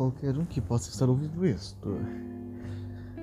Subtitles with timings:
[0.00, 1.86] qualquer um que possa estar ouvindo isto.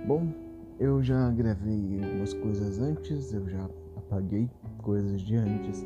[0.06, 0.32] Bom,
[0.80, 4.48] eu já gravei algumas coisas antes, eu já apaguei
[4.84, 5.84] coisas de antes,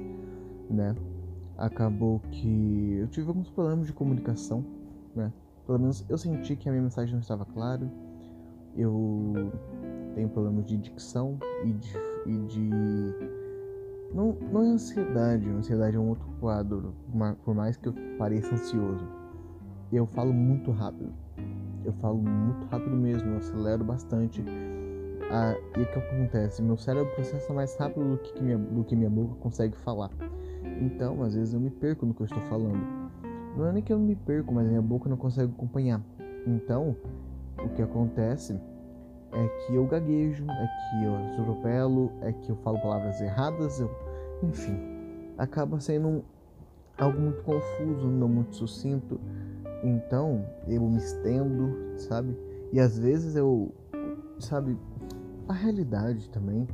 [0.69, 0.94] né?
[1.58, 4.65] Acabou que eu tive alguns problemas de comunicação,
[5.15, 5.31] né?
[5.65, 7.89] Pelo menos eu senti que a minha mensagem não estava clara.
[8.76, 9.49] Eu
[10.13, 11.94] tenho problemas de dicção e de,
[12.26, 12.69] e de
[14.13, 16.94] não, não é ansiedade, ansiedade é um outro quadro,
[17.45, 19.20] por mais que eu pareça ansioso.
[19.91, 21.12] Eu falo muito rápido.
[21.84, 24.44] Eu falo muito rápido mesmo, eu acelero bastante.
[25.30, 26.62] Ah, e o que acontece?
[26.62, 30.09] Meu cérebro processa mais rápido do que, minha, do que minha boca consegue falar.
[30.81, 32.81] Então, às vezes eu me perco no que eu estou falando.
[33.58, 36.02] Não é nem que eu me perco, mas minha boca não consegue acompanhar.
[36.48, 36.95] Então,
[37.58, 38.59] o que acontece
[39.34, 43.89] é que eu gaguejo, é que eu atropelo, é que eu falo palavras erradas, eu...
[44.44, 44.78] enfim,
[45.38, 46.22] acaba sendo um...
[46.98, 49.20] algo muito confuso, não muito sucinto.
[49.83, 52.37] Então eu me estendo, sabe?
[52.71, 53.73] E às vezes eu,
[54.39, 54.77] sabe,
[55.47, 56.67] a realidade também,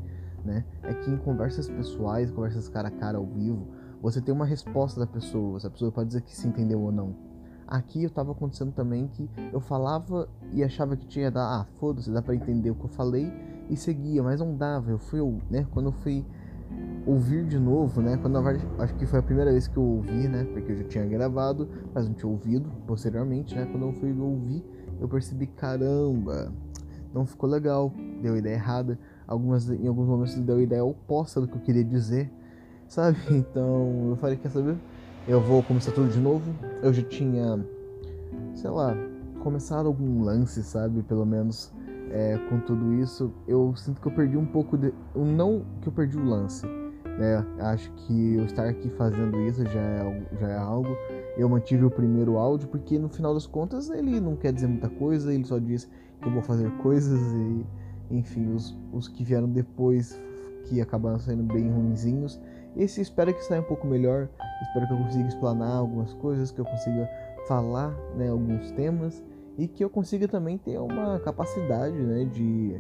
[0.43, 0.65] né?
[0.83, 3.67] É que em conversas pessoais, conversas cara a cara ao vivo,
[4.01, 7.15] você tem uma resposta da pessoa, a pessoa pode dizer que se entendeu ou não.
[7.67, 12.09] Aqui eu tava acontecendo também que eu falava e achava que tinha dar, ah, foda-se,
[12.11, 13.29] dá para entender o que eu falei
[13.69, 14.91] e seguia, mas não dava.
[14.91, 15.19] Eu fui,
[15.49, 16.25] né, quando eu fui
[17.05, 20.27] ouvir de novo, né, quando verdade acho que foi a primeira vez que eu ouvi,
[20.27, 24.11] né, porque eu já tinha gravado, mas não tinha ouvido posteriormente, né, quando eu fui
[24.19, 24.63] ouvir,
[24.99, 26.51] eu percebi, caramba,
[27.13, 28.99] não ficou legal, deu ideia errada.
[29.27, 32.31] Algumas, em alguns momentos deu ideia oposta do que eu queria dizer,
[32.87, 33.17] sabe?
[33.29, 34.77] Então eu falei, quer saber?
[35.27, 36.55] eu vou começar tudo de novo.
[36.81, 37.59] Eu já tinha,
[38.55, 38.95] sei lá,
[39.39, 41.03] começado algum lance, sabe?
[41.03, 41.73] Pelo menos
[42.11, 43.33] é, com tudo isso.
[43.47, 44.93] Eu sinto que eu perdi um pouco de.
[45.15, 47.45] Não que eu perdi o lance, né?
[47.59, 50.95] Acho que eu estar aqui fazendo isso já é, já é algo.
[51.37, 54.89] Eu mantive o primeiro áudio porque no final das contas ele não quer dizer muita
[54.89, 55.89] coisa, ele só diz
[56.21, 57.65] que eu vou fazer coisas e,
[58.09, 60.19] enfim, os, os que vieram depois
[60.65, 62.41] que acabaram saindo bem ruinzinhos
[62.77, 64.29] esse espero que saia um pouco melhor,
[64.61, 67.09] espero que eu consiga explanar algumas coisas, que eu consiga
[67.47, 69.23] falar né, alguns temas
[69.57, 72.79] e que eu consiga também ter uma capacidade né, de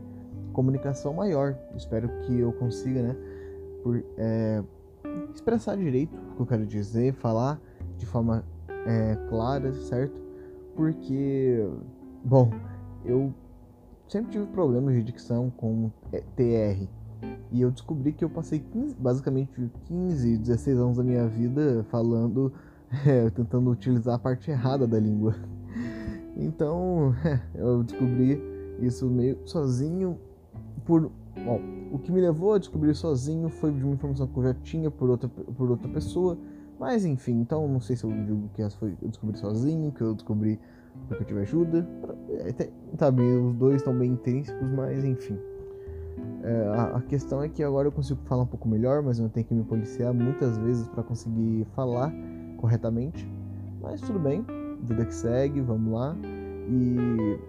[0.53, 1.57] comunicação maior.
[1.75, 3.15] Espero que eu consiga né,
[3.83, 4.63] por, é,
[5.33, 7.59] expressar direito o que eu quero dizer, falar
[7.97, 8.43] de forma
[8.85, 10.21] é, clara, certo?
[10.75, 11.67] Porque,
[12.23, 12.51] bom,
[13.03, 13.33] eu
[14.07, 16.87] sempre tive problemas de dicção com é, TR,
[17.51, 22.53] e eu descobri que eu passei 15, basicamente 15, 16 anos da minha vida falando,
[23.05, 25.35] é, tentando utilizar a parte errada da língua.
[26.37, 27.13] Então,
[27.55, 28.41] eu descobri
[28.79, 30.17] isso meio sozinho
[30.85, 31.11] por.
[31.43, 31.61] Bom,
[31.91, 34.89] o que me levou a descobrir sozinho foi de uma informação que eu já tinha
[34.89, 36.37] por outra, por outra pessoa.
[36.79, 40.13] Mas enfim, então não sei se eu digo que foi eu descobri sozinho, que eu
[40.13, 40.59] descobri
[41.07, 41.87] porque eu tive ajuda.
[42.29, 45.37] É, sabe, os dois estão bem intrínsecos, mas enfim.
[46.43, 49.29] É, a, a, questão é que agora eu consigo falar um pouco melhor, mas eu
[49.29, 52.11] tenho que me policiar muitas vezes para conseguir falar
[52.57, 53.27] corretamente.
[53.81, 54.43] Mas tudo bem,
[54.81, 56.15] vida que segue, vamos lá.
[56.69, 57.39] E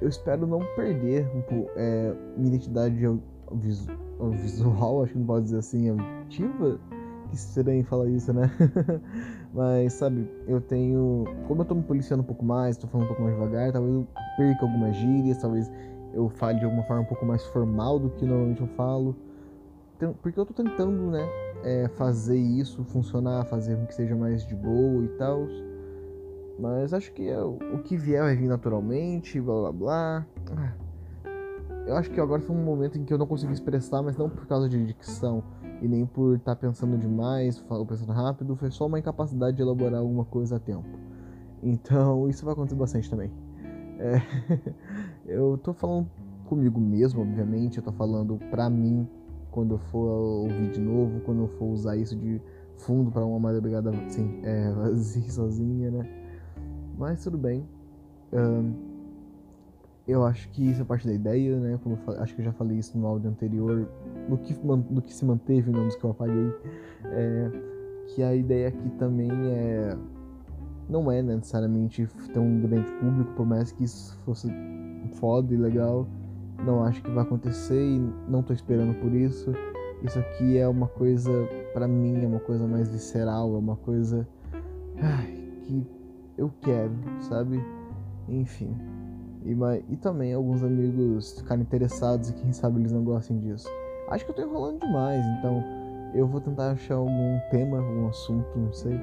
[0.00, 2.96] eu espero não perder um pouco, é, minha identidade
[4.32, 6.78] visual, acho que não pode dizer assim, auditiva.
[7.30, 8.50] Que estranho falar isso, né?
[9.52, 11.24] Mas, sabe, eu tenho.
[11.46, 13.94] Como eu tô me policiando um pouco mais, tô falando um pouco mais devagar, talvez
[13.94, 15.70] eu perca algumas gírias, talvez
[16.14, 19.14] eu fale de alguma forma um pouco mais formal do que normalmente eu falo.
[20.22, 21.28] Porque eu tô tentando, né,
[21.64, 25.46] é, fazer isso funcionar, fazer com que seja mais de boa e tal.
[26.58, 30.26] Mas acho que é, o que vier vai vir naturalmente, blá blá blá.
[30.56, 30.72] Ah,
[31.86, 34.28] eu acho que agora foi um momento em que eu não consegui expressar, mas não
[34.28, 35.42] por causa de dicção
[35.80, 40.00] e nem por estar tá pensando demais, pensando rápido, foi só uma incapacidade de elaborar
[40.00, 40.88] alguma coisa a tempo.
[41.62, 43.30] Então isso vai acontecer bastante também.
[43.98, 44.20] É,
[45.26, 46.10] eu tô falando
[46.46, 49.08] comigo mesmo, obviamente, eu tô falando pra mim
[49.50, 52.40] quando eu for ouvir de novo, quando eu for usar isso de
[52.76, 56.17] fundo para uma madrugada assim, é, vazia sozinha, né?
[56.98, 57.64] Mas tudo bem.
[58.32, 58.74] Um,
[60.06, 61.78] eu acho que isso é parte da ideia, né?
[61.82, 63.86] Como falei, acho que eu já falei isso no áudio anterior,
[64.28, 66.52] no que, no que se manteve, nos que eu apaguei.
[67.04, 67.50] É,
[68.08, 69.96] que a ideia aqui também é
[70.88, 74.50] não é necessariamente ter um grande público, por mais que isso fosse
[75.16, 76.08] foda e legal.
[76.64, 79.52] Não acho que vai acontecer e não tô esperando por isso.
[80.02, 81.30] Isso aqui é uma coisa,
[81.74, 84.26] para mim, é uma coisa mais visceral, é uma coisa
[84.96, 85.34] ai,
[85.64, 85.86] que
[86.38, 87.62] eu quero, sabe?
[88.28, 88.74] Enfim.
[89.44, 89.52] E,
[89.92, 93.68] e também alguns amigos ficarem interessados e quem sabe eles não gostem disso.
[94.08, 95.62] Acho que eu tô enrolando demais, então
[96.14, 98.98] eu vou tentar achar algum tema, algum assunto, não sei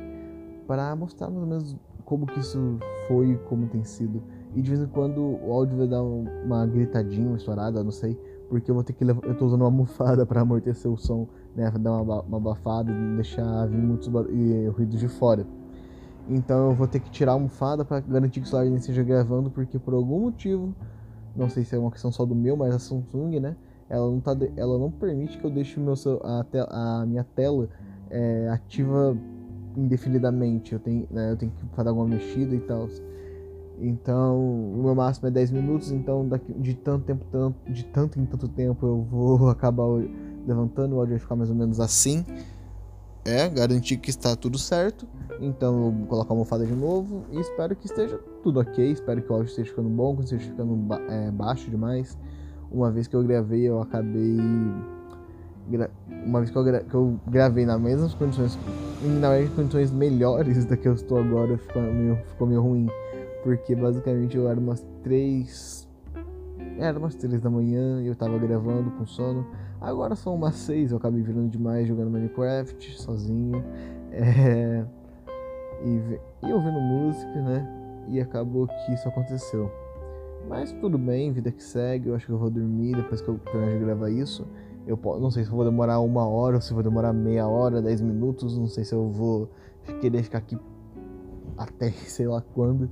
[0.67, 2.77] para mostrar mais ou menos como que isso
[3.07, 4.21] foi, como tem sido.
[4.55, 8.17] E de vez em quando o áudio vai dar uma gritadinha, uma estourada, não sei,
[8.49, 11.27] porque eu vou ter que levar, eu tô usando uma almofada para amortecer o som,
[11.55, 15.45] né, dar uma, uma abafada não deixar vir muitos e, ruídos de fora.
[16.27, 19.49] Então eu vou ter que tirar a almofada para garantir que o celular esteja gravando,
[19.51, 20.73] porque por algum motivo,
[21.35, 23.55] não sei se é uma questão só do meu, mas a Samsung, né,
[23.89, 25.93] ela não, tá, ela não permite que eu deixe meu,
[26.23, 27.69] a, a minha tela
[28.09, 29.15] é, ativa
[29.77, 30.73] indefinidamente.
[30.73, 32.87] Eu tenho, né, eu tenho que fazer alguma mexida e tal.
[33.79, 34.37] Então,
[34.73, 38.25] o meu máximo é 10 minutos, então daqui, de tanto tempo, tanto, de tanto em
[38.25, 39.85] tanto tempo eu vou acabar
[40.47, 42.25] levantando, o áudio vai ficar mais ou menos assim.
[43.25, 45.07] É, garantir que está tudo certo.
[45.41, 48.91] Então eu vou colocar a almofada de novo e espero que esteja tudo ok.
[48.91, 52.15] Espero que o áudio esteja ficando bom, que esteja ficando ba é, baixo demais.
[52.71, 54.37] Uma vez que eu gravei, eu acabei.
[56.23, 56.83] Uma vez que eu, gra...
[56.83, 58.59] que eu gravei nas mesmas condições,
[59.01, 62.87] na verdade, condições melhores da que eu estou agora, ficou meio, ficou meio ruim.
[63.43, 65.87] Porque basicamente eu era umas três.
[66.77, 69.47] Era umas três da manhã e eu tava gravando com sono.
[69.85, 73.63] Agora são umas seis, eu acabei virando demais jogando Minecraft sozinho.
[74.11, 74.83] É...
[75.83, 77.67] E, e ouvindo música, né?
[78.09, 79.71] E acabou que isso aconteceu.
[80.49, 82.09] Mas tudo bem, vida que segue.
[82.09, 84.47] Eu acho que eu vou dormir depois que eu terminar de gravar isso.
[84.87, 87.79] Eu não sei se eu vou demorar uma hora ou se vou demorar meia hora,
[87.79, 88.57] dez minutos.
[88.57, 89.51] Não sei se eu vou
[90.01, 90.57] querer ficar aqui
[91.55, 92.89] até sei lá quando.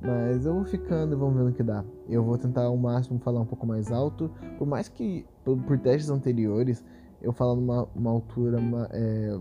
[0.00, 1.84] Mas eu vou ficando e vamos ver no que dá.
[2.08, 4.30] Eu vou tentar ao máximo falar um pouco mais alto.
[4.58, 6.84] Por mais que por, por testes anteriores
[7.22, 9.38] eu falo numa uma altura uma, é,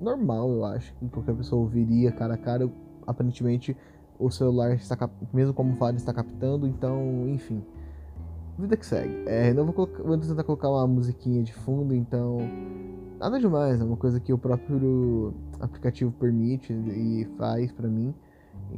[0.00, 0.94] normal, eu acho.
[0.94, 2.64] Que qualquer pessoa ouviria cara a cara.
[2.64, 2.72] Eu,
[3.06, 3.76] aparentemente
[4.18, 7.62] o celular está mesmo como fala está captando, então, enfim.
[8.58, 9.24] Vida que segue.
[9.26, 12.38] É, não vou, colocar, vou tentar colocar uma musiquinha de fundo, então.
[13.18, 18.14] Nada demais, é uma coisa que o próprio aplicativo permite e faz para mim.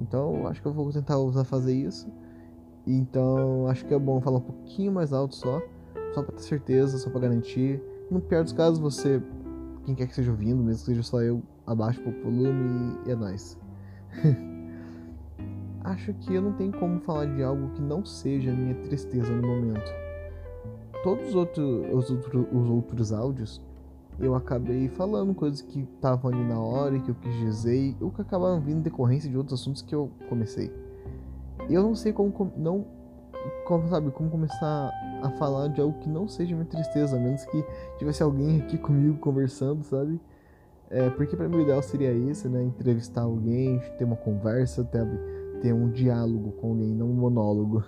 [0.00, 2.08] Então, acho que eu vou tentar usar fazer isso.
[2.86, 5.60] Então, acho que é bom falar um pouquinho mais alto só,
[6.14, 7.82] só para ter certeza, só para garantir.
[8.10, 9.20] No pior dos casos, você,
[9.84, 13.16] quem quer que esteja ouvindo, mesmo que seja só eu, abaixa o volume e é
[13.16, 13.58] nóis.
[15.82, 19.46] acho que eu não tenho como falar de algo que não seja minha tristeza no
[19.46, 19.90] momento.
[21.02, 23.62] Todos os outros, os os outros áudios
[24.18, 28.10] eu acabei falando coisas que estavam ali na hora e que eu quis dizer, ou
[28.10, 30.72] que acabaram vindo decorrência de outros assuntos que eu comecei.
[31.68, 32.86] Eu não sei como não
[33.64, 34.92] como sabe, como começar
[35.22, 37.64] a falar de algo que não seja minha tristeza, a menos que
[37.98, 40.20] tivesse alguém aqui comigo conversando, sabe?
[40.90, 42.62] É, porque para mim o ideal seria esse, né?
[42.62, 45.04] Entrevistar alguém, ter uma conversa, ter
[45.60, 47.84] ter um diálogo com alguém, não um monólogo.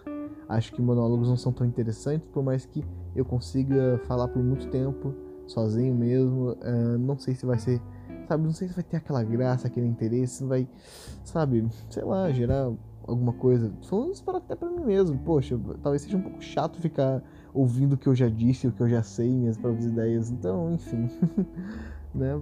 [0.48, 2.82] Acho que monólogos não são tão interessantes, por mais que
[3.14, 5.14] eu consiga falar por muito tempo,
[5.50, 6.52] sozinho mesmo.
[6.52, 7.80] Uh, não sei se vai ser,
[8.26, 10.68] sabe, não sei se vai ter aquela graça, aquele interesse, vai,
[11.24, 12.70] sabe, sei lá, gerar
[13.06, 13.72] alguma coisa.
[13.82, 15.18] Falando isso até pra mim mesmo.
[15.18, 17.22] Poxa, talvez seja um pouco chato ficar
[17.52, 20.30] ouvindo o que eu já disse, o que eu já sei, minhas próprias ideias.
[20.30, 21.08] Então, enfim,
[22.14, 22.40] né?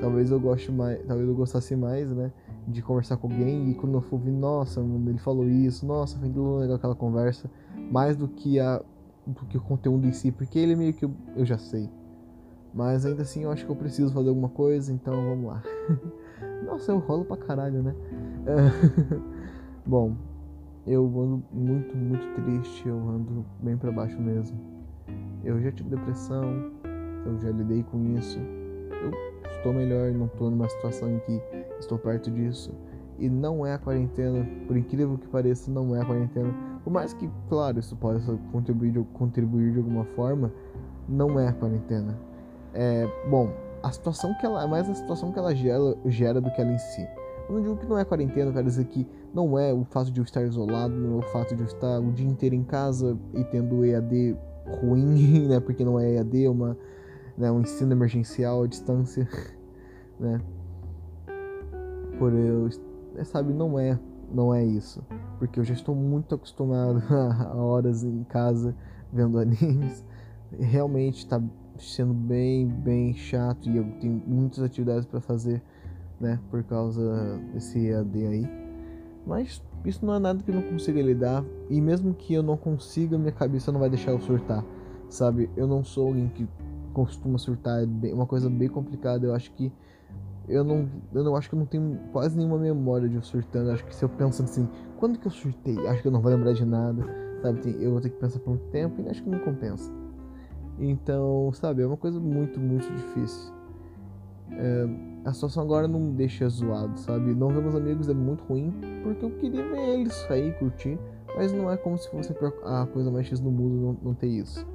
[0.00, 2.30] Talvez eu goste mais, talvez eu gostasse mais, né?
[2.66, 6.28] de conversar com alguém e quando eu for ouvir, nossa, ele falou isso, nossa, foi
[6.28, 7.50] legal aquela conversa,
[7.90, 8.82] mais do que a
[9.26, 11.88] do que o conteúdo em si, porque ele meio que eu, eu já sei.
[12.72, 15.62] Mas ainda assim eu acho que eu preciso fazer alguma coisa, então vamos lá.
[16.64, 17.94] nossa, eu rolo pra caralho, né?
[19.84, 20.14] Bom,
[20.86, 24.58] eu ando muito, muito triste, eu ando bem para baixo mesmo.
[25.42, 26.70] Eu já tive depressão,
[27.26, 28.38] eu já lidei com isso.
[28.38, 31.42] Eu estou melhor, não estou numa situação em que
[31.78, 32.72] estou perto disso.
[33.18, 36.54] E não é a quarentena, por incrível que pareça, não é a quarentena.
[36.82, 40.50] Por mais que, claro, isso possa contribuir, contribuir de alguma forma,
[41.06, 42.18] não é a quarentena.
[42.74, 43.50] É, bom,
[43.82, 46.72] a situação que ela é mais a situação que ela gera, gera do que ela
[46.72, 47.06] em si.
[47.48, 50.10] Eu não digo que não é quarentena, eu quero dizer que não é o fato
[50.10, 52.62] de eu estar isolado, não é o fato de eu estar o dia inteiro em
[52.62, 54.36] casa e tendo EAD
[54.80, 55.58] ruim, né?
[55.58, 56.76] Porque não é EAD, é uma,
[57.36, 59.28] né, um ensino emergencial à distância,
[60.18, 60.40] né?
[62.20, 62.68] por eu,
[63.16, 63.98] é, sabe, não é,
[64.30, 65.02] não é isso,
[65.38, 68.76] porque eu já estou muito acostumado a horas em casa
[69.10, 70.04] vendo animes.
[70.52, 71.42] Realmente está
[71.82, 75.62] sendo bem, bem chato e eu tenho muitas atividades para fazer,
[76.20, 78.48] né, por causa desse EAD aí.
[79.26, 82.56] Mas isso não é nada que eu não consiga lidar e mesmo que eu não
[82.56, 84.64] consiga, minha cabeça não vai deixar eu surtar,
[85.08, 85.50] sabe?
[85.56, 86.46] Eu não sou alguém que
[86.92, 89.26] costuma surtar, é bem, uma coisa bem complicada.
[89.26, 89.72] Eu acho que
[90.48, 93.70] eu não, eu não acho que eu não tenho quase nenhuma memória de eu surtando.
[93.70, 94.68] Acho que se eu pensando assim,
[94.98, 95.78] quando que eu surtei?
[95.86, 97.04] Acho que eu não vou lembrar de nada,
[97.40, 97.76] sabe?
[97.80, 99.99] eu vou ter que pensar por um tempo e acho que não compensa.
[100.80, 103.52] Então, sabe, é uma coisa muito, muito difícil.
[104.52, 104.86] é,
[105.24, 107.34] a situação agora não deixa zoado, sabe?
[107.34, 108.72] Não ver meus amigos é muito ruim,
[109.02, 110.98] porque eu queria ver eles sair, curtir,
[111.36, 112.34] mas não é como se fosse
[112.64, 114.66] a coisa mais X do mundo não, não ter isso.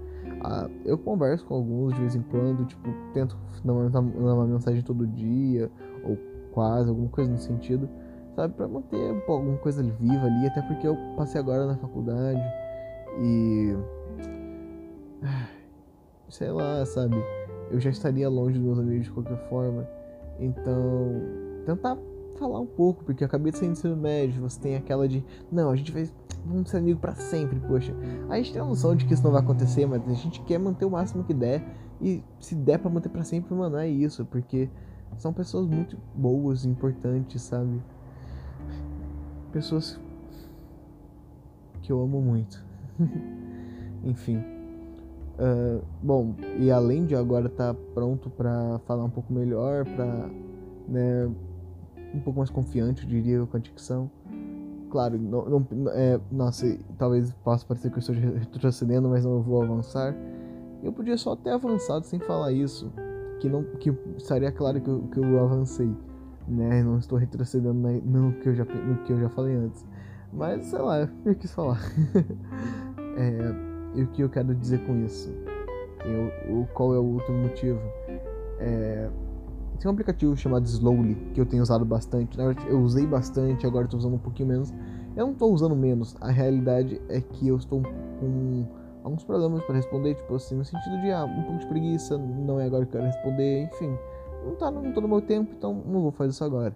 [0.43, 5.07] Ah, eu converso com alguns de vez em quando, tipo, tento mandar uma mensagem todo
[5.07, 5.71] dia,
[6.03, 6.17] ou
[6.51, 7.89] quase, alguma coisa no sentido,
[8.35, 8.53] sabe?
[8.53, 12.41] Pra manter pô, alguma coisa viva ali, até porque eu passei agora na faculdade
[13.19, 13.75] e.
[16.29, 17.15] Sei lá, sabe?
[17.71, 19.87] Eu já estaria longe dos meus amigos de qualquer forma.
[20.39, 21.21] Então,
[21.65, 21.97] tentar
[22.37, 25.23] falar um pouco, porque eu acabei de sair do ensino médio, você tem aquela de,
[25.51, 26.09] não, a gente vai
[26.45, 27.93] vamos ser amigos para sempre, poxa.
[28.29, 30.59] A gente tem a noção de que isso não vai acontecer, mas a gente quer
[30.59, 31.63] manter o máximo que der.
[32.01, 34.69] E se der para manter para sempre, mano, é isso, porque
[35.17, 37.81] são pessoas muito boas, importantes, sabe?
[39.51, 39.99] Pessoas
[41.81, 42.63] que eu amo muito.
[44.03, 44.54] Enfim.
[45.37, 50.29] Uh, bom, e além de agora estar tá pronto para falar um pouco melhor, para
[50.87, 51.29] né,
[52.13, 54.09] um pouco mais confiante, eu diria, com a dicção
[54.95, 56.65] claro, não, não é, nossa,
[56.97, 60.15] talvez possa parecer que eu estou retrocedendo, mas não vou avançar.
[60.81, 62.89] Eu podia só ter avançado sem falar isso,
[63.41, 65.93] que não que estaria claro que eu, que eu avancei,
[66.47, 66.81] né?
[66.81, 69.85] Não estou retrocedendo no que eu já no que eu já falei antes.
[70.31, 71.81] Mas sei lá, eu quis falar.
[73.17, 75.33] é, e o que eu quero dizer com isso?
[76.03, 77.79] Eu, o, qual é o outro motivo?
[78.59, 79.09] É,
[79.79, 82.37] tem um aplicativo chamado Slowly que eu tenho usado bastante.
[82.37, 84.73] Na verdade, eu usei bastante, agora estou usando um pouquinho menos.
[85.15, 88.65] Eu não estou usando menos, a realidade é que eu estou com
[89.03, 92.59] alguns problemas para responder, tipo assim, no sentido de ah, um pouco de preguiça, não
[92.59, 93.97] é agora que eu quero responder, enfim.
[94.45, 96.75] Não tá no, todo o meu tempo, então não vou fazer isso agora.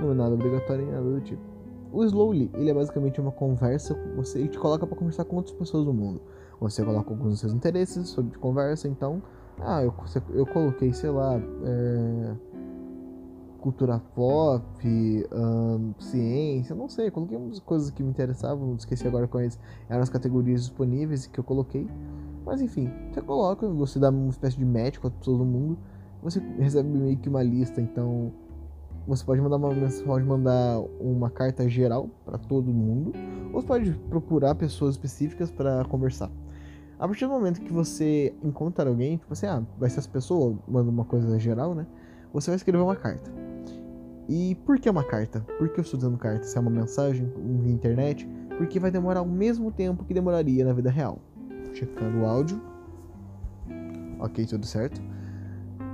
[0.00, 1.42] Não é nada obrigatório nem nada do tipo.
[1.92, 5.36] O Slowly, ele é basicamente uma conversa com você e te coloca para conversar com
[5.36, 6.20] outras pessoas do mundo.
[6.60, 9.22] Você coloca alguns dos seus interesses sobre conversa, então
[9.60, 9.94] ah, eu,
[10.30, 12.34] eu coloquei, sei lá, é,
[13.60, 14.64] cultura pop,
[15.98, 20.62] ciência, não sei, coloquei umas coisas que me interessavam, esqueci agora quais eram as categorias
[20.62, 21.86] disponíveis que eu coloquei.
[22.46, 25.78] Mas enfim, você coloca, você dá uma espécie de match com as pessoas do mundo,
[26.22, 28.32] você recebe meio que uma lista, então
[29.06, 29.70] você pode mandar uma
[30.04, 33.12] pode mandar uma carta geral para todo mundo,
[33.52, 36.30] ou você pode procurar pessoas específicas para conversar.
[36.98, 40.58] A partir do momento que você encontra alguém, tipo assim, ah, vai ser essa pessoa,
[40.66, 41.86] manda uma coisa geral, né?
[42.32, 43.30] Você vai escrever uma carta.
[44.28, 45.40] E por que uma carta?
[45.58, 46.42] Por que eu estou dizendo carta?
[46.42, 48.28] Se é uma mensagem via internet?
[48.58, 51.20] Porque vai demorar o mesmo tempo que demoraria na vida real.
[51.72, 52.60] Checando o áudio.
[54.18, 55.00] Ok, tudo certo.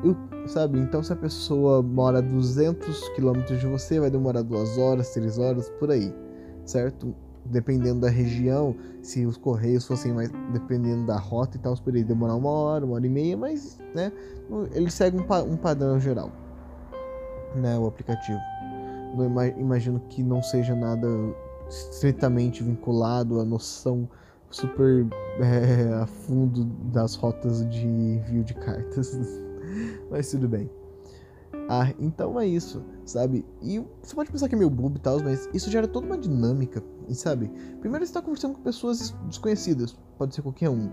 [0.02, 4.78] Eu, sabe, então se a pessoa mora a 200 km de você, vai demorar 2
[4.78, 6.12] horas, 3 horas, por aí,
[6.64, 7.14] certo?
[7.44, 12.34] Dependendo da região, se os correios fossem mais dependendo da rota e tal, poderia demorar
[12.34, 14.10] uma hora, uma hora e meia, mas né,
[14.72, 16.30] ele segue um, um padrão geral,
[17.54, 18.40] né, o aplicativo.
[19.16, 21.06] Não imagino que não seja nada
[21.68, 24.08] estritamente vinculado à noção
[24.50, 25.06] super
[25.40, 29.16] é, a fundo das rotas de envio de cartas,
[30.10, 30.70] mas tudo bem.
[31.68, 33.44] Ah, então é isso, sabe?
[33.62, 36.18] E você pode pensar que é meio bobo e tal, mas isso gera toda uma
[36.18, 36.82] dinâmica,
[37.12, 37.50] sabe?
[37.80, 40.88] Primeiro, você está conversando com pessoas desconhecidas, pode ser qualquer um,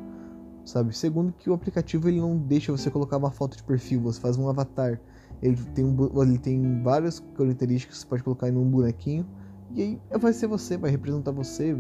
[0.66, 0.96] sabe?
[0.98, 4.38] Segundo, que o aplicativo ele não deixa você colocar uma foto de perfil, você faz
[4.38, 5.00] um avatar.
[5.42, 9.26] Ele tem, um, ele tem várias características que você pode colocar em um bonequinho,
[9.74, 11.78] e aí vai ser você, vai representar você.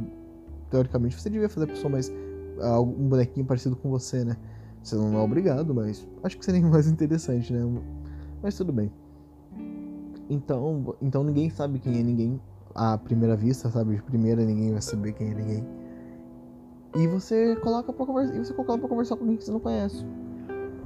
[0.69, 2.09] Teoricamente, você devia fazer a pessoa mais.
[2.09, 4.37] um bonequinho parecido com você, né?
[4.81, 7.59] Você não é obrigado, mas acho que seria mais interessante, né?
[8.41, 8.91] Mas tudo bem.
[10.29, 12.39] Então, então ninguém sabe quem é ninguém
[12.75, 13.95] à primeira vista, sabe?
[13.95, 15.67] De primeira ninguém vai saber quem é ninguém.
[16.95, 19.59] E você coloca para conversar, e você coloca para conversar com alguém que você não
[19.59, 20.05] conhece.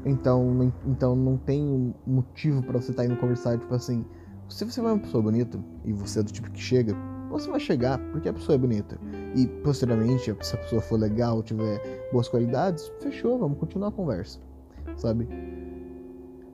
[0.05, 4.05] Então, então não tem motivo para você estar tá indo conversar, tipo assim,
[4.47, 6.95] se você vai uma pessoa bonita e você é do tipo que chega,
[7.29, 8.99] você vai chegar porque a pessoa é bonita.
[9.35, 14.39] E posteriormente, se a pessoa for legal, tiver boas qualidades, fechou, vamos continuar a conversa,
[14.95, 15.27] sabe?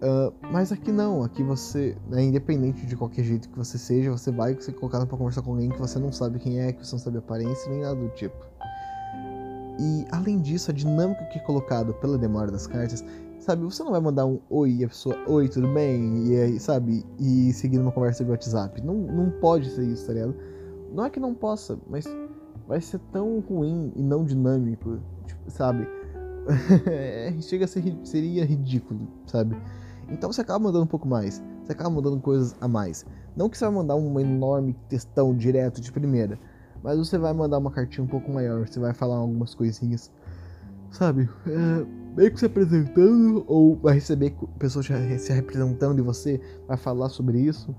[0.02, 4.32] Uh, mas aqui não, aqui você, né, independente de qualquer jeito que você seja, você
[4.32, 6.96] vai ser colocado para conversar com alguém que você não sabe quem é, que você
[6.96, 8.36] não sabe a aparência, nem nada do tipo.
[9.80, 13.06] E além disso, a dinâmica que é colocado pela demora das cartas,
[13.40, 16.28] sabe, você não vai mandar um oi e a pessoa, oi, tudo bem?
[16.28, 18.82] E aí, sabe, e seguir uma conversa de WhatsApp.
[18.82, 20.36] Não, não pode ser isso, tá ligado?
[20.94, 22.06] Não é que não possa, mas
[22.68, 25.88] vai ser tão ruim e não dinâmico, tipo, sabe?
[27.42, 29.56] Chega a ser, seria ridículo, sabe?
[30.12, 31.42] Então você acaba mandando um pouco mais.
[31.64, 33.06] Você acaba mandando coisas a mais.
[33.36, 36.38] Não que você vai mandar um enorme textão direto de primeira.
[36.84, 38.68] Mas você vai mandar uma cartinha um pouco maior.
[38.68, 40.12] Você vai falar algumas coisinhas.
[40.92, 41.30] Sabe?
[41.48, 41.86] É...
[42.16, 47.40] meio que se apresentando, ou vai receber pessoas se representando de você, vai falar sobre
[47.40, 47.74] isso.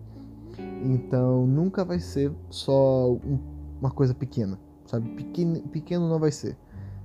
[0.82, 3.38] Então nunca vai ser só um,
[3.80, 5.08] uma coisa pequena, sabe?
[5.10, 6.56] Pequeno, pequeno não vai ser.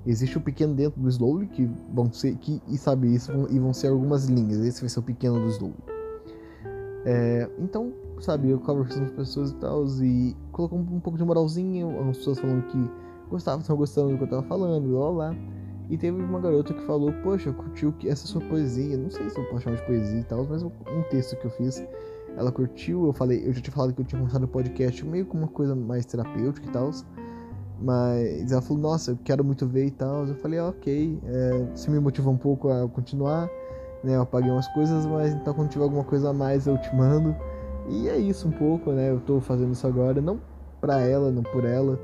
[0.07, 3.73] Existe o pequeno dentro do Slowly que vão ser que e sabe isso e vão
[3.73, 4.59] ser algumas linhas.
[4.65, 5.75] Esse vai ser o pequeno do Slowly.
[7.05, 11.17] É, então, sabe, eu conversando com as pessoas e tal e colocou um, um pouco
[11.17, 12.91] de moralzinha, algumas pessoas falando que
[13.29, 15.35] gostavam, estavam gostando do que eu tava falando, blá blá.
[15.89, 19.45] E teve uma garota que falou, poxa, curtiu essa sua poesia, não sei se eu
[19.45, 20.71] posso chamar de poesia e tal, mas um
[21.09, 21.81] texto que eu fiz
[22.37, 25.25] ela curtiu, eu falei, eu já tinha falado que eu tinha começado o podcast meio
[25.25, 26.91] com uma coisa mais terapêutica e tal.
[27.79, 30.25] Mas ela falou, nossa, eu quero muito ver e tal.
[30.25, 33.49] Eu falei, ah, ok, é, você me motivou um pouco a continuar,
[34.03, 34.15] né?
[34.15, 37.35] Eu apaguei umas coisas, mas então quando tiver alguma coisa a mais eu te mando.
[37.89, 39.11] E é isso um pouco, né?
[39.11, 40.39] Eu tô fazendo isso agora, não
[40.81, 41.99] pra ela, não por ela,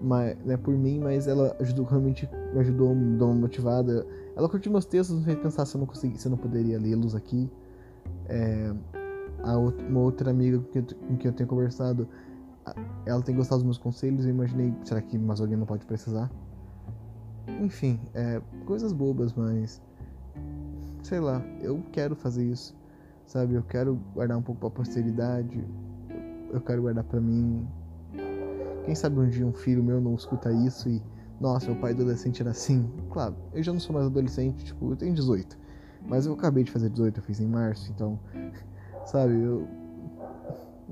[0.00, 4.06] mas, né, por mim, mas ela ajudou, realmente me ajudou, me deu uma motivada.
[4.36, 6.78] Ela curtiu meus textos, me fez pensar se eu não consegui, se eu não poderia
[6.78, 7.50] lê-los aqui.
[8.28, 8.72] É,
[9.42, 12.08] a outra, uma outra amiga com quem, com quem eu tenho conversado,
[13.06, 16.30] ela tem gostado dos meus conselhos e imaginei, será que mais alguém não pode precisar?
[17.60, 19.80] Enfim, é, coisas bobas, mas
[21.02, 22.76] sei lá, eu quero fazer isso,
[23.26, 23.54] sabe?
[23.54, 25.64] Eu quero guardar um pouco pra posteridade,
[26.52, 27.66] eu quero guardar pra mim.
[28.84, 31.02] Quem sabe um dia um filho meu não escuta isso e,
[31.40, 32.88] nossa, meu pai adolescente era assim.
[33.10, 35.58] Claro, eu já não sou mais adolescente, tipo, eu tenho 18.
[36.06, 38.18] Mas eu acabei de fazer 18, eu fiz em março, então
[39.10, 39.66] Sabe, eu.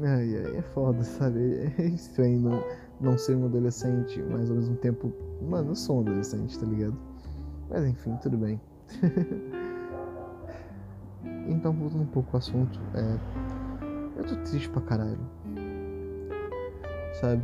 [0.01, 1.73] Ai, ai, é foda, sabe?
[1.77, 2.63] É estranho não,
[3.01, 5.13] não ser um adolescente, mas ao mesmo tempo.
[5.43, 6.97] Mano, eu sou um adolescente, tá ligado?
[7.69, 8.61] Mas enfim, tudo bem.
[11.49, 13.19] então, voltando um pouco ao assunto, é.
[14.19, 15.19] Eu tô triste pra caralho.
[17.21, 17.43] Sabe?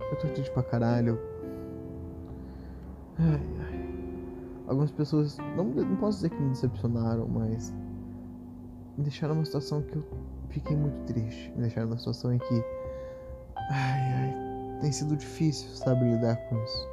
[0.00, 1.18] Eu tô triste pra caralho.
[3.18, 3.86] Ai, ai.
[4.66, 5.38] Algumas pessoas.
[5.56, 7.72] Não, não posso dizer que me decepcionaram, mas
[8.98, 10.04] me deixaram numa situação que eu
[10.48, 11.52] fiquei muito triste.
[11.54, 12.64] Me deixaram numa situação em que.
[13.70, 14.34] Ai, ai.
[14.80, 16.88] Tem sido difícil, sabe, lidar com isso.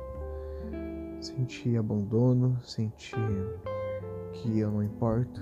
[1.21, 3.15] Senti abandono, senti
[4.33, 5.41] que eu não importo.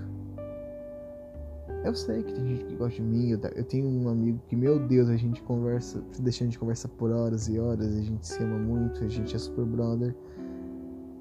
[1.84, 3.30] Eu sei que tem gente que gosta de mim.
[3.30, 7.12] Eu, eu tenho um amigo que, meu Deus, a gente conversa, deixando de conversar por
[7.12, 7.96] horas e horas.
[7.96, 10.16] A gente se ama muito, a gente é super brother.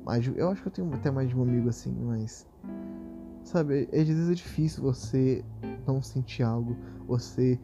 [0.05, 2.46] Mas eu acho que eu tenho até mais de um amigo assim, mas
[3.44, 5.44] Sabe, às vezes é difícil você
[5.92, 6.76] não sentir algo,
[7.07, 7.59] você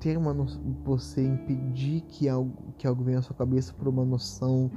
[0.00, 4.04] ter uma noção, você impedir que algo, que algo venha à sua cabeça por uma
[4.04, 4.70] noção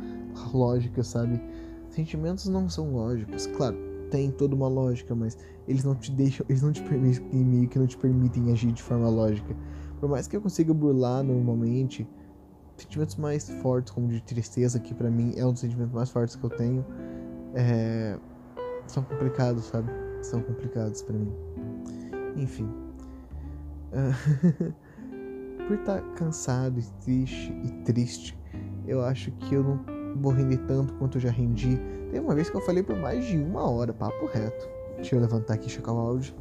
[0.54, 1.42] lógica, sabe?
[1.90, 3.78] Sentimentos não são lógicos, claro,
[4.10, 7.78] tem toda uma lógica, mas eles não te deixam, eles não te permitem meio que
[7.78, 9.56] não te permitem agir de forma lógica.
[10.00, 12.08] Por mais que eu consiga burlar normalmente,
[12.78, 16.36] sentimentos mais fortes, como de tristeza, que para mim é um dos sentimentos mais fortes
[16.36, 16.86] que eu tenho,
[17.54, 18.18] é,
[18.88, 19.92] são complicados, sabe?
[20.22, 21.32] são complicados para mim.
[22.40, 22.70] Enfim.
[23.92, 24.74] Uh,
[25.68, 28.40] por estar tá cansado e triste e triste,
[28.88, 29.80] eu acho que eu não
[30.16, 31.80] vou render tanto quanto eu já rendi.
[32.12, 34.68] Teve uma vez que eu falei por mais de uma hora, papo reto.
[34.96, 36.34] Deixa eu levantar aqui e checar o áudio.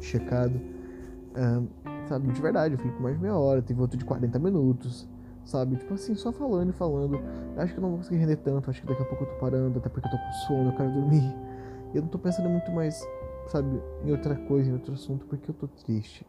[0.00, 0.56] Checado.
[0.56, 1.68] Uh,
[2.08, 3.60] sabe, de verdade, eu falei por mais de meia hora.
[3.60, 5.08] Teve outro de 40 minutos.
[5.44, 7.20] Sabe, tipo assim, só falando e falando.
[7.56, 8.68] Acho que eu não vou conseguir render tanto.
[8.68, 10.76] Acho que daqui a pouco eu tô parando, até porque eu tô com sono, eu
[10.76, 11.34] quero dormir.
[11.94, 13.02] Eu não tô pensando muito mais,
[13.48, 16.26] sabe, em outra coisa, em outro assunto, porque eu tô triste.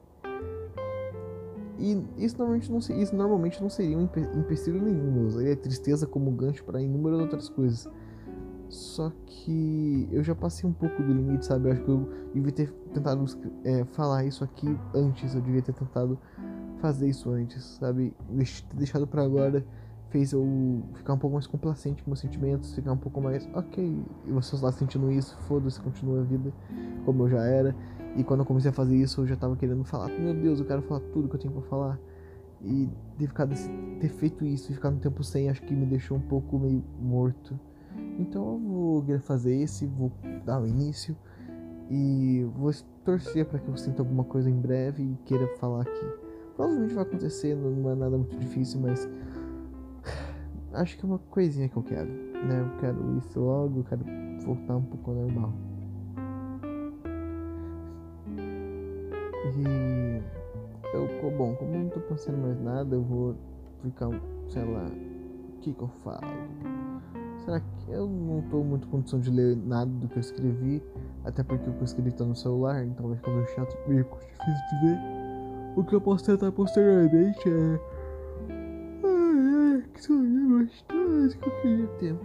[1.77, 5.21] E isso normalmente não, isso normalmente não seria um empecilho nenhum.
[5.21, 7.87] Eu usaria tristeza como gancho para inúmeras outras coisas.
[8.67, 11.69] Só que eu já passei um pouco do limite, sabe?
[11.69, 13.25] Eu acho que eu devia ter tentado
[13.63, 15.33] é, falar isso aqui antes.
[15.33, 16.19] Eu devia ter tentado
[16.79, 18.13] fazer isso antes, sabe?
[18.69, 19.65] Ter deixado para agora
[20.09, 24.03] fez eu ficar um pouco mais complacente com meus sentimentos, ficar um pouco mais, ok,
[24.25, 26.51] e vocês lá sentindo isso, foda-se, continua a vida
[27.05, 27.75] como eu já era.
[28.15, 30.65] E quando eu comecei a fazer isso, eu já tava querendo falar, meu Deus, eu
[30.65, 31.99] quero falar tudo que eu tenho pra falar.
[32.61, 33.55] E ter, ficado,
[33.99, 36.83] ter feito isso e ficar no tempo sem, acho que me deixou um pouco meio
[36.99, 37.57] morto.
[38.17, 40.11] Então eu vou fazer esse, vou
[40.45, 41.15] dar o início
[41.89, 42.71] e vou
[43.05, 46.05] torcer para que eu sinta alguma coisa em breve e queira falar aqui.
[46.55, 49.07] Provavelmente vai acontecer, não é nada muito difícil, mas
[50.73, 52.61] acho que é uma coisinha que eu quero, né?
[52.61, 54.05] Eu quero isso logo, eu quero
[54.45, 55.53] voltar um pouco ao normal.
[59.55, 60.21] E
[60.93, 63.35] eu, bom, como eu não tô pensando mais nada, eu vou
[63.83, 64.09] ficar,
[64.47, 66.19] sei lá, o que que eu falo?
[67.45, 70.83] Será que eu não tô muito com condição de ler nada do que eu escrevi?
[71.23, 74.03] Até porque o que eu escrevi tá no celular, então vai ficar meio chato, meio
[74.03, 74.99] difícil de ver.
[75.75, 77.79] O que eu posso tentar posteriormente é
[79.99, 80.38] que sonho
[80.69, 82.15] gostoso que eu queria ter.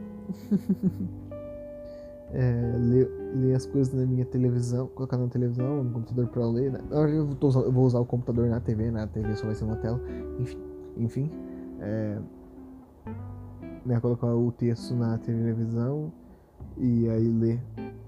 [2.33, 6.73] é, ler, ler as coisas na minha televisão, colocar na televisão, no computador pra ler.
[6.73, 6.81] Né?
[6.91, 9.03] Eu, vou usar, eu vou usar o computador na TV, né?
[9.03, 10.01] A TV só vai ser uma tela.
[10.39, 10.59] Enfim,
[10.97, 11.31] enfim
[11.81, 12.19] é,
[13.85, 16.13] né, colocar o texto na televisão
[16.77, 17.61] e aí ler,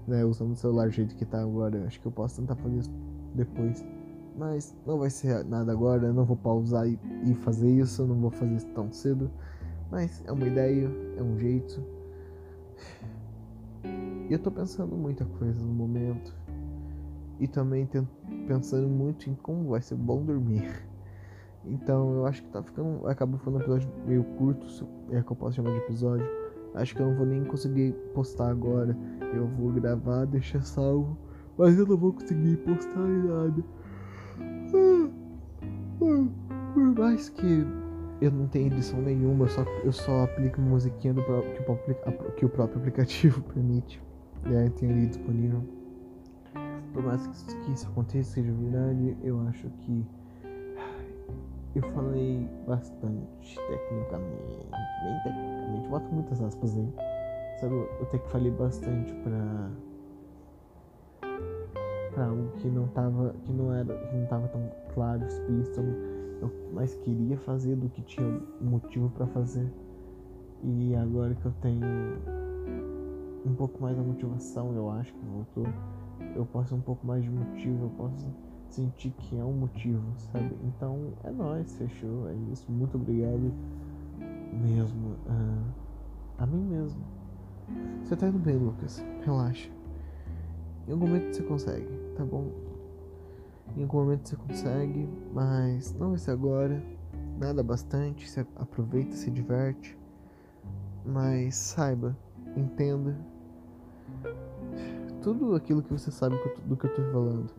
[0.07, 1.85] né, usando o celular do jeito que tá agora.
[1.85, 2.91] Acho que eu posso tentar fazer isso
[3.33, 3.85] depois.
[4.35, 8.07] Mas não vai ser nada agora, eu não vou pausar e, e fazer isso, eu
[8.07, 9.31] não vou fazer isso tão cedo.
[9.91, 11.81] Mas é uma ideia, é um jeito.
[14.29, 16.35] E eu tô pensando muita coisa no momento.
[17.39, 17.87] E também
[18.47, 20.67] pensando muito em como vai ser bom dormir.
[21.63, 23.07] Então eu acho que tá ficando.
[23.07, 24.65] Acaba ficando um episódio meio curto,
[25.11, 26.25] é que eu posso chamar de episódio.
[26.73, 28.97] Acho que eu não vou nem conseguir postar agora.
[29.33, 31.17] Eu vou gravar, deixar salvo.
[31.57, 33.63] Mas eu não vou conseguir postar nada.
[36.73, 37.65] Por mais que
[38.19, 42.45] eu não tenha edição nenhuma, eu só, eu só aplico musiquinha do que, o, que
[42.45, 44.01] o próprio aplicativo permite.
[44.45, 45.63] E aí tem ali disponível.
[46.93, 50.05] Por mais que isso aconteça, seja verdade, eu acho que
[51.75, 54.67] eu falei bastante tecnicamente,
[55.03, 56.93] bem tecnicamente, boto muitas aspas aí.
[57.59, 59.69] Sabe, eu até que falei bastante pra
[62.13, 65.81] para algo que não tava que não era que não tava tão claro explícito
[66.41, 69.71] eu mais queria fazer do que tinha motivo para fazer.
[70.63, 71.85] E agora que eu tenho
[73.45, 75.65] um pouco mais da motivação eu acho que voltou
[76.35, 78.27] eu posso um pouco mais de motivo eu posso
[78.67, 80.57] sentir que é um motivo sabe?
[80.63, 82.69] Então é nóis fechou é isso.
[82.71, 83.53] Muito obrigado
[84.61, 85.73] mesmo uh,
[86.37, 87.01] a mim mesmo.
[88.03, 89.03] Você tá indo bem Lucas?
[89.23, 89.69] Relaxa.
[90.87, 92.66] Em algum momento você consegue tá bom?
[93.77, 96.83] Em algum momento você consegue, mas não vai ser agora.
[97.39, 99.95] Nada bastante, você aproveita, se diverte.
[101.05, 102.17] Mas saiba,
[102.55, 103.15] entenda
[105.21, 106.35] tudo aquilo que você sabe
[106.65, 107.51] do que eu tô falando.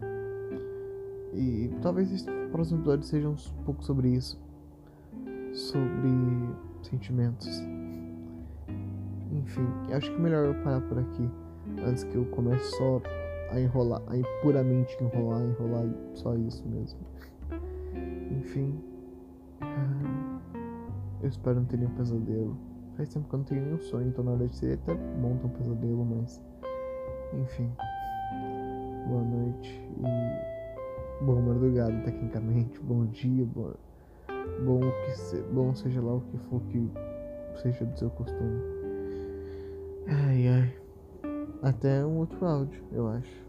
[1.34, 4.40] E talvez esse próximo episódio seja um pouco sobre isso.
[5.52, 6.08] Sobre
[6.82, 7.48] sentimentos.
[9.30, 11.30] Enfim, acho que é melhor eu parar por aqui
[11.86, 13.00] antes que eu comece só
[13.50, 17.00] a enrolar, a puramente enrolar, enrolar só isso mesmo.
[18.30, 18.78] Enfim.
[19.60, 20.40] Ah,
[21.22, 22.56] eu espero não ter nenhum pesadelo.
[22.96, 25.46] Faz tempo que eu não tenho nenhum sonho, então na verdade seria até bom ter
[25.46, 26.42] um pesadelo, mas.
[27.32, 27.70] Enfim.
[29.08, 31.24] Boa noite e.
[31.24, 32.78] Boa madrugada, tecnicamente.
[32.80, 33.74] Bom dia, boa...
[34.64, 35.42] bom, que se...
[35.52, 36.88] bom seja lá o que for que
[37.60, 38.62] seja do seu costume.
[40.06, 40.87] Ai ai.
[41.62, 43.47] Até um outro áudio, eu acho.